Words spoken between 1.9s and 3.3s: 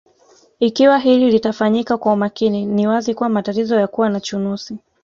kwa umakini ni wazi kuwa